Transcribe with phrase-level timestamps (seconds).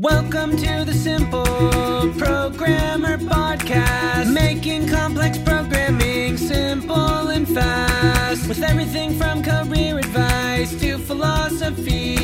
[0.00, 1.44] Welcome to the Simple
[2.16, 8.48] Programmer Podcast, making complex programming simple and fast.
[8.48, 12.14] With everything from career advice to philosophy,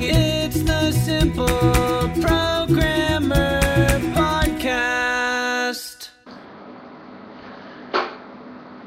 [0.00, 1.46] it's the Simple
[2.22, 3.60] Programmer
[4.14, 6.08] Podcast.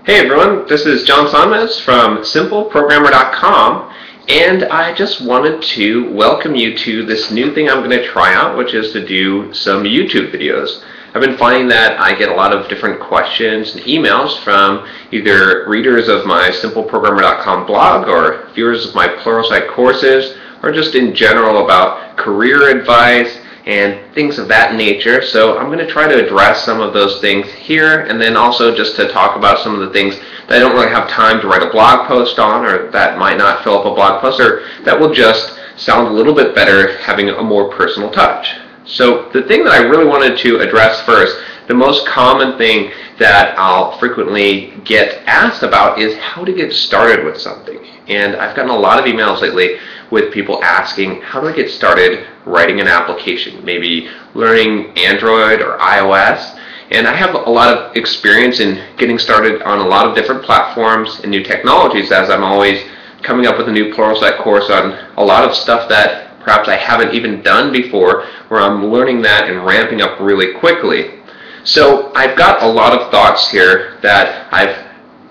[0.05, 3.93] Hey everyone, this is John Sonmez from SimpleProgrammer.com,
[4.29, 8.33] and I just wanted to welcome you to this new thing I'm going to try
[8.33, 10.81] out, which is to do some YouTube videos.
[11.14, 15.67] I've been finding that I get a lot of different questions and emails from either
[15.67, 21.65] readers of my SimpleProgrammer.com blog or viewers of my Pluralsight courses, or just in general
[21.65, 25.21] about career advice and things of that nature.
[25.21, 28.75] So I'm going to try to address some of those things here and then also
[28.75, 31.47] just to talk about some of the things that I don't really have time to
[31.47, 34.63] write a blog post on or that might not fill up a blog post or
[34.83, 38.55] that will just sound a little bit better having a more personal touch.
[38.86, 43.58] So the thing that I really wanted to address first, the most common thing that
[43.58, 47.80] I'll frequently get asked about is how to get started with something.
[48.08, 49.78] And I've gotten a lot of emails lately
[50.11, 53.64] with people asking, how do I get started writing an application?
[53.64, 56.59] Maybe learning Android or iOS.
[56.92, 60.44] And I have a lot of experience in getting started on a lot of different
[60.44, 62.83] platforms and new technologies as I'm always
[63.23, 66.75] coming up with a new Pluralsight course on a lot of stuff that perhaps I
[66.75, 71.23] haven't even done before, where I'm learning that and ramping up really quickly.
[71.64, 74.86] So I've got a lot of thoughts here that I've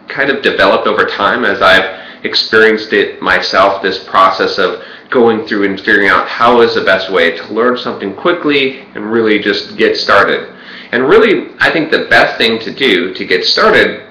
[0.08, 5.68] kind of developed over time as I've experienced it myself, this process of going through
[5.68, 9.76] and figuring out how is the best way to learn something quickly and really just
[9.76, 10.48] get started.
[10.92, 14.08] And really, I think the best thing to do to get started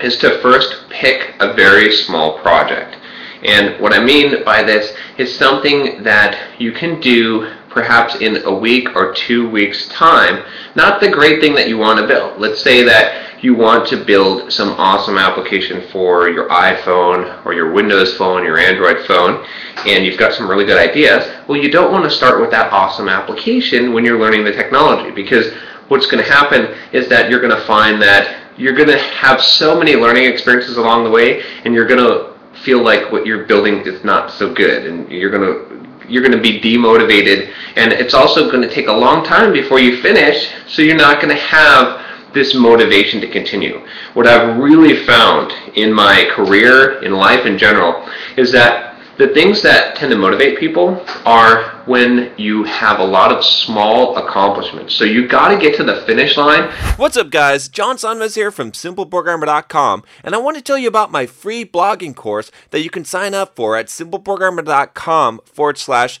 [0.00, 2.96] is to first pick a very small project.
[3.44, 8.54] And what I mean by this is something that you can do perhaps in a
[8.54, 10.42] week or two weeks' time.
[10.76, 12.40] Not the great thing that you want to build.
[12.40, 17.72] Let's say that you want to build some awesome application for your iPhone or your
[17.72, 19.46] Windows phone, your Android phone,
[19.86, 21.30] and you've got some really good ideas.
[21.46, 25.10] Well, you don't want to start with that awesome application when you're learning the technology
[25.10, 25.52] because
[25.88, 29.42] what's going to happen is that you're going to find that you're going to have
[29.42, 33.44] so many learning experiences along the way and you're going to feel like what you're
[33.44, 35.76] building is not so good and you're going to
[36.08, 37.52] you're going to be demotivated.
[37.76, 41.20] And it's also going to take a long time before you finish so you're not
[41.20, 43.80] going to have this motivation to continue.
[44.12, 48.06] What i've really found in my career in life in general
[48.36, 53.32] is that the things that tend to motivate people are when you have a lot
[53.32, 54.94] of small accomplishments.
[54.94, 56.70] So you got to get to the finish line.
[56.96, 57.68] What's up, guys?
[57.68, 62.14] John Sonmez here from SimpleProgrammer.com, and I want to tell you about my free blogging
[62.14, 66.20] course that you can sign up for at SimpleProgrammer.com forward slash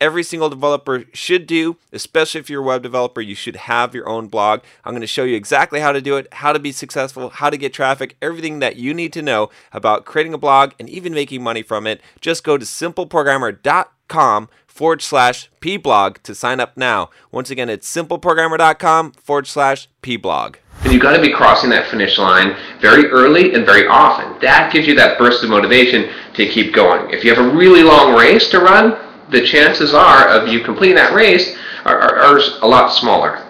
[0.00, 4.08] every single developer should do, especially if you're a web developer, you should have your
[4.08, 4.60] own blog.
[4.84, 7.50] I'm going to show you exactly how to do it, how to be successful, how
[7.50, 11.14] to get traffic, everything that you need to know about creating a blog and even
[11.14, 12.00] making money from it.
[12.20, 17.08] Just go to simpleprogrammer.com forward slash pblog to sign up now.
[17.32, 20.56] Once again, it's simpleprogrammer.com forward slash pblog.
[20.82, 24.38] And you've got to be crossing that finish line very early and very often.
[24.40, 27.10] That gives you that burst of motivation to keep going.
[27.10, 30.96] If you have a really long race to run, the chances are of you completing
[30.96, 33.44] that race are, are, are, a lot smaller.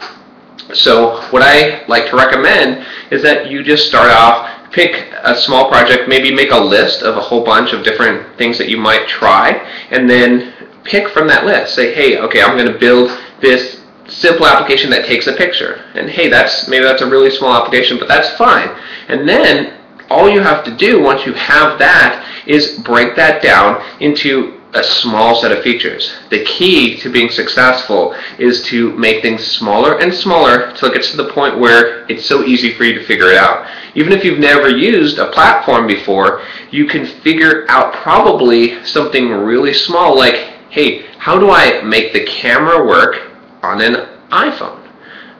[0.74, 5.68] So what I like to recommend is that you just start off, pick a small
[5.68, 9.06] project, maybe make a list of a whole bunch of different things that you might
[9.06, 9.50] try,
[9.90, 10.52] and then
[10.84, 11.74] pick from that list.
[11.74, 15.84] Say, hey, okay, I'm going to build this simple application that takes a picture.
[15.94, 18.68] And hey, that's maybe that's a really small application, but that's fine.
[19.08, 19.78] And then
[20.10, 24.82] all you have to do once you have that is break that down into a
[24.82, 26.14] small set of features.
[26.30, 31.10] The key to being successful is to make things smaller and smaller until it gets
[31.12, 33.66] to the point where it's so easy for you to figure it out.
[33.94, 39.72] Even if you've never used a platform before, you can figure out probably something really
[39.72, 40.34] small like,
[40.70, 44.82] hey, how do I make the camera work on an iPhone?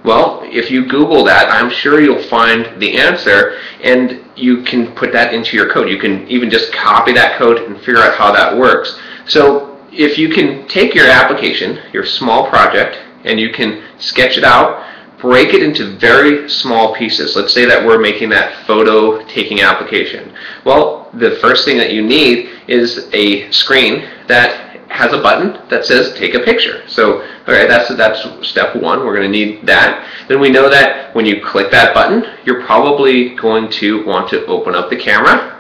[0.07, 5.13] Well, if you Google that, I'm sure you'll find the answer and you can put
[5.13, 5.89] that into your code.
[5.89, 9.01] You can even just copy that code and figure out how that works.
[9.27, 14.45] So if you can take your application, your small project, and you can sketch it
[14.45, 14.85] out,
[15.19, 17.35] break it into very small pieces.
[17.35, 20.35] Let's say that we're making that photo taking application.
[20.65, 25.85] Well, the first thing that you need is a screen that has a button that
[25.85, 26.87] says take a picture.
[26.89, 29.01] So, okay, that's that's step one.
[29.01, 30.09] We're going to need that.
[30.29, 34.45] Then we know that when you click that button, you're probably going to want to
[34.47, 35.56] open up the camera.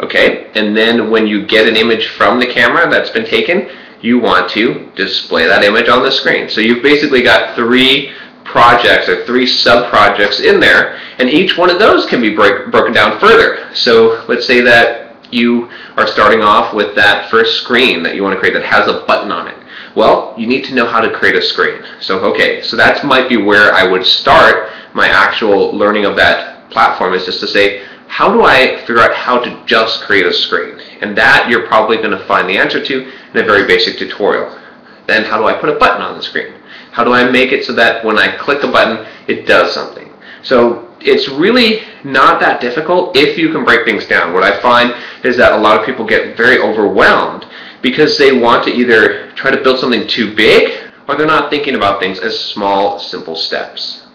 [0.00, 3.68] Okay, and then when you get an image from the camera that's been taken,
[4.00, 6.48] you want to display that image on the screen.
[6.48, 8.12] So you've basically got three
[8.44, 12.92] projects or three sub-projects in there, and each one of those can be break, broken
[12.92, 13.74] down further.
[13.74, 18.34] So let's say that you are starting off with that first screen that you want
[18.34, 19.56] to create that has a button on it.
[19.94, 21.82] Well, you need to know how to create a screen.
[22.00, 26.70] So, okay, so that might be where I would start my actual learning of that
[26.70, 30.32] platform is just to say, how do I figure out how to just create a
[30.32, 30.80] screen?
[31.00, 34.58] And that you're probably going to find the answer to in a very basic tutorial.
[35.06, 36.54] Then how do I put a button on the screen?
[36.90, 40.12] How do I make it so that when I click a button, it does something?
[40.42, 44.32] So it's really not that difficult if you can break things down.
[44.32, 44.94] What I find
[45.24, 47.46] is that a lot of people get very overwhelmed
[47.82, 51.74] because they want to either try to build something too big or they're not thinking
[51.74, 54.07] about things as small, simple steps.